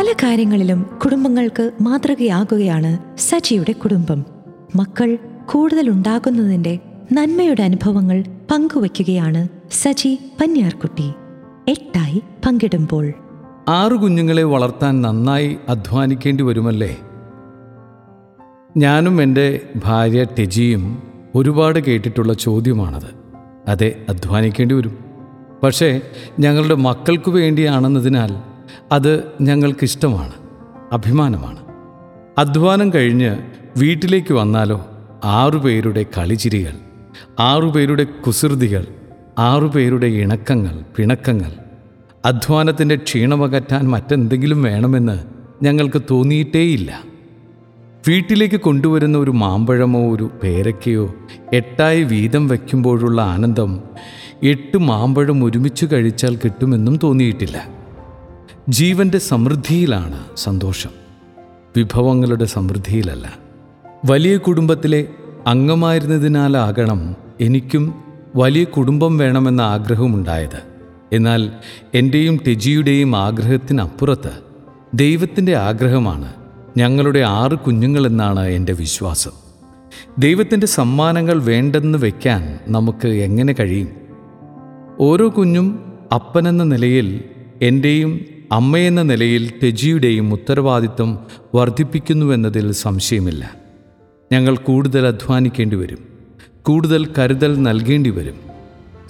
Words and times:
പല 0.00 0.12
കാര്യങ്ങളിലും 0.12 0.86
കുടുംബങ്ങൾക്ക് 1.04 1.70
മാതൃകയാകുകയാണ് 1.80 3.18
സജിയുടെ 3.18 3.72
കുടുംബം. 3.72 4.24
മക്കൾ 4.76 5.18
കൂടുതൽ 5.46 5.90
ഉണ്ടാകുന്നതിന്റെ 5.90 6.78
നന്മയുടെ 7.12 7.62
അനുഭവങ്ങൾ 7.62 8.24
പങ്കുവയ്ക്കുകയാണ് 8.50 9.48
സജി 9.70 10.18
പന്യാർകുട്ടി. 10.40 11.12
എട്ടായി 11.68 12.22
പങ്കിടുമ്പോൾ. 12.46 13.12
ആറു 13.68 13.94
കുഞ്ഞുങ്ങളെ 13.94 14.42
വളർത്താൻ 14.42 15.02
നന്നായി 15.02 15.56
അധ്വാനിക്കേണ്ടി 15.68 16.44
വരുമല്ലേ? 16.44 17.00
ഞാനും 18.76 19.22
എന്റെ 19.22 19.60
ഭാര്യ 19.84 20.24
ടെജിയും 20.24 21.02
ഒരുപാട് 21.34 21.78
കേട്ടിട്ടുള്ള 21.78 22.32
ചോദ്യമാണത്. 22.32 23.10
അതെ 23.68 23.96
അധ്വാനിക്കേണ്ടി 24.08 24.74
വരും. 24.74 25.04
പക്ഷേ 25.62 26.00
ഞങ്ങളുടെ 26.38 26.74
മക്കൾക്ക് 26.74 27.30
വേണ്ടിയാണെന്നതിനാൽ 27.30 28.49
അത് 28.92 29.24
ഞങ്ങൾക്കിഷ്ടമാണ് 29.40 30.32
അഭിമാനമാണ്. 30.92 31.58
അധ്വാനം 32.38 32.94
കഴിഞ്ഞ് 32.94 33.36
വീട്ടിലേക്ക് 33.78 34.32
വന്നാലോ? 34.32 34.86
ആറുപേരുടെ 35.24 36.06
കളിചിരികൾ 36.18 36.72
ആറുപേരുടെ 37.40 38.04
കുസൃതികൾ 38.04 38.86
ആറുപേരുടെ 39.38 40.06
ഇണക്കങ്ങൾ 40.06 40.84
പിണക്കങ്ങൾ. 40.96 41.52
അധ്വാനത്തിന്റെ 42.24 42.96
ക്ഷീണമകറ്റാൻ 42.96 43.88
മറ്റെന്തെങ്കിലും 43.88 44.62
വേണമെന്ന് 44.62 45.20
ഞങ്ങൾക്ക് 45.62 46.02
തോന്നിയിട്ടേയില്ല. 46.10 47.02
വീട്ടിലേക്ക് 48.08 48.60
കൊണ്ടുവരുന്ന 48.60 49.18
ഒരു 49.18 49.30
മാമ്പഴമോ 49.30 50.14
ഒരു 50.14 50.30
പേരക്കയോ 50.42 51.14
എട്ടായി 51.52 52.02
വീതം 52.02 52.48
വയ്ക്കുമ്പോഴുള്ള 52.48 53.22
ആനന്ദം 53.22 53.80
എട്ട് 54.42 54.78
മാമ്പഴം 54.78 55.44
ഒരുമിച്ച് 55.44 55.86
കഴിച്ചാൽ 55.92 56.36
കിട്ടുമെന്നും 56.36 56.96
തോന്നിയിട്ടില്ല. 57.02 57.79
ജീവന്റെ 58.68 59.18
സമൃദ്ധിയിലാണ് 59.18 60.24
സന്തോഷം. 60.36 60.90
വിഭവങ്ങളുടെ 61.76 62.44
സമൃദ്ധിയിലല്ല. 62.44 63.38
വലിയ 64.04 64.36
കുടുംബത്തിലെ 64.36 65.06
അംഗമായിരുന്നതിനാലാകണം 65.46 67.16
എനിക്കും 67.40 67.94
വലിയ 68.36 68.64
കുടുംബം 68.64 69.18
വേണമെന്ന 69.18 69.60
ആഗ്രഹമുണ്ടായത്. 69.60 70.62
എന്നാൽ 71.12 71.50
എന്റെയും 71.94 72.36
ടെജിയുടെയും 72.48 73.16
ആഗ്രഹത്തിനപ്പുറത്ത് 73.16 74.30
ദൈവത്തിന്റെ 74.94 75.56
ആഗ്രഹമാണ് 75.56 76.32
ഞങ്ങളുടെ 76.76 77.18
ആറ് 77.18 77.58
കുഞ്ഞുങ്ങളെന്നാണ് 77.58 78.40
എന്റെ 78.40 78.72
വിശ്വാസം. 78.72 79.30
ദൈവത്തിന്റെ 80.18 80.66
സമ്മാനങ്ങൾ 80.66 81.42
വേണ്ടെന്ന് 81.42 81.98
വയ്ക്കാൻ 81.98 82.58
നമുക്ക് 82.68 83.08
എങ്ങനെ 83.08 83.52
കഴിയും? 83.52 83.88
ഓരോ 85.00 85.28
കുഞ്ഞും 85.28 85.92
അപ്പനെന്ന 86.14 86.62
നിലയിൽ 86.62 87.24
എന്റെയും 87.62 88.39
അമ്മയെന്ന 88.52 89.02
നിലയിൽ 89.02 89.52
ടെജിയുടെയും 89.62 90.32
ഉത്തരവാദിത്വം 90.32 91.18
വർദ്ധിപ്പിക്കുന്നുവെന്നതിൽ 91.54 92.72
സംശയമില്ല. 92.72 93.54
ഞങ്ങൾ 94.32 94.56
കൂടുതൽ 94.56 95.06
അധ്വാനിക്കേണ്ടി 95.06 95.76
വരും. 95.76 95.98
കൂടുതൽ 96.62 97.08
കരുതൽ 97.18 97.62
നൽകേണ്ടി 97.62 98.10
വരും. 98.10 98.34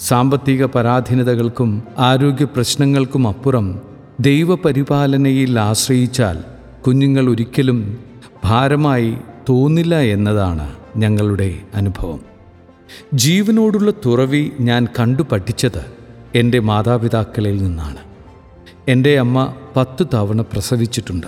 സാമ്പത്തിക 0.00 0.64
പരാധീനതകൾക്കും 0.64 1.82
ആരോഗ്യ 1.98 2.44
പ്രശ്നങ്ങൾക്കും 2.44 3.28
അപ്പുറം 3.28 3.80
ദൈവപരിപാലനയിൽ 4.20 5.60
ആശ്രയിച്ചാൽ 5.60 6.44
കുഞ്ഞുങ്ങൾ 6.86 7.30
ഒരിക്കലും 7.30 7.98
ഭാരമായി 8.44 9.14
തോന്നില്ല 9.48 9.94
എന്നതാണ് 9.94 10.70
ഞങ്ങളുടെ 10.96 11.58
അനുഭവം. 11.74 12.20
ജീവനോടുള്ള 13.14 13.90
തുറവി 13.90 14.50
ഞാൻ 14.60 14.88
കണ്ടു 15.00 15.22
പഠിച്ചത് 15.22 15.86
എന്റെ 16.34 16.58
മാതാപിതാക്കളിൽ 16.58 17.62
നിന്നാണ്. 17.62 18.09
എന്റെ 18.88 19.18
അമ്മ 19.18 19.54
പത്തു 19.76 20.04
തവണ 20.14 20.40
പ്രസവിച്ചിട്ടുണ്ട്. 20.40 21.26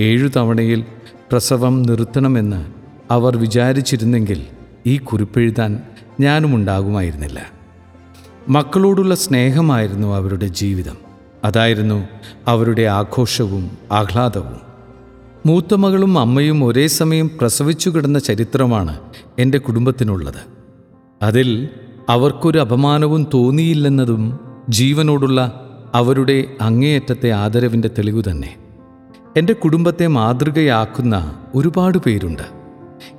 ഏഴു 0.00 0.28
തവണയിൽ 0.36 0.84
പ്രസവം 1.32 1.82
നിർത്തണമെന്ന് 1.82 2.66
അവർ 3.10 3.36
വിചാരിച്ചിരുന്നെങ്കിൽ 3.36 4.42
ഈ 4.86 4.96
കുറിപ്പെഴുതാൻ 4.96 5.82
ഞാനും 6.20 6.54
ഉണ്ടാകുമായിരുന്നില്ല 6.54 7.42
മക്കളോടുള്ള 8.48 9.14
സ്നേഹമായിരുന്നു 9.14 10.14
അവരുടെ 10.14 10.46
ജീവിതം. 10.46 10.96
അതായിരുന്നു 11.44 12.08
അവരുടെ 12.46 12.82
ആഘോഷവും 12.82 13.70
ആഹ്ലാദവും. 13.92 14.56
മൂത്ത 15.46 15.74
മകളും 15.74 16.18
അമ്മയും 16.18 16.64
ഒരേ 16.64 16.86
സമയം 16.86 17.30
പ്രസവിച്ചു 17.40 17.90
കിടന്ന 17.90 18.18
ചരിത്രമാണ് 18.18 19.00
എന്റെ 19.38 19.58
കുടുംബത്തിനുള്ളത്. 19.58 20.42
അതിൽ 21.22 21.68
അവർക്കൊരു 22.08 22.58
അപമാനവും 22.58 23.26
തോന്നിയില്ലെന്നതും 23.34 24.38
ജീവനോടുള്ള 24.68 25.63
അവരുടെ 25.94 26.44
അങ്ങേയറ്റത്തെ 26.60 27.30
ആദരവിന്റെ 27.30 27.88
തെളിവ് 27.88 28.22
തന്നെ. 28.30 28.56
എന്റെ 29.36 29.52
കുടുംബത്തെ 29.52 30.06
മാതൃകയാക്കുന്ന 30.06 31.34
ഒരുപാട് 31.54 31.98
പേരുണ്ട്. 31.98 32.42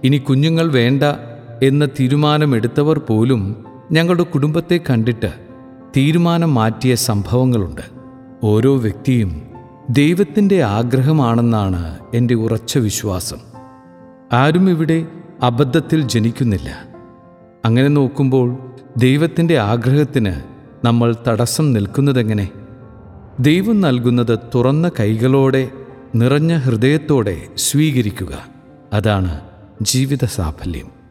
ഇനി 0.04 0.18
കുഞ്ഞുങ്ങൾ 0.18 0.72
വേണ്ട 0.72 1.04
എന്ന 1.64 1.86
തീരുമാനമെടുത്തവർ 1.86 3.00
പോലും 3.00 3.66
ഞങ്ങളുടെ 3.92 4.24
കുടുംബത്തെ 4.24 4.80
കണ്ടിട്ട് 4.90 5.34
തീരുമാനം 5.98 6.54
മാറ്റിയ 6.54 6.96
സംഭവങ്ങളുണ്ട്. 6.96 7.82
ഓരോ 8.44 8.78
വ്യക്തിയും 8.78 9.42
ദൈവത്തിന്റെ 9.90 10.64
ആഗ്രഹമാണെന്നാണ് 10.64 12.00
എന്റെ 12.14 12.34
ഉറച്ച 12.34 12.78
വിശ്വാസം. 12.78 13.38
ആരും 14.34 14.70
ഇവിടെ 14.70 15.06
അബദ്ധത്തിൽ 15.42 16.08
ജനിക്കുന്നില്ല. 16.08 16.86
അങ്ങനെ 17.66 17.88
നോക്കുമ്പോൾ 17.88 18.58
ദൈവത്തിന്റെ 18.98 19.60
ആഗ്രഹത്തിന് 19.60 20.34
നമ്മൾ 20.86 21.16
തടസ്സം 21.28 21.74
നിൽക്കുന്നതെങ്ങനെ? 21.74 22.50
ദൈവം 23.40 23.82
നൽകുന്നത് 23.82 24.40
തുറന്ന 24.56 24.92
കൈകളോടെ 25.00 25.70
നിറഞ്ഞ 26.16 26.56
ഹൃദയത്തോടെ 26.56 27.48
സ്വീകരിക്കുക. 27.58 28.46
അതാണ് 28.94 29.42
ജീവിത 29.82 30.26
സാഫല്യം 30.26 31.05